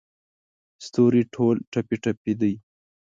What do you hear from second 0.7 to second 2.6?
ستوري ټول ټپې، ټپي دی